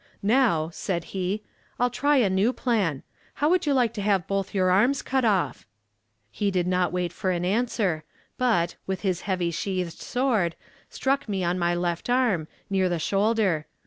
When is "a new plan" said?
2.17-3.03